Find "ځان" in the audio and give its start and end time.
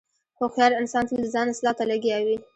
1.33-1.47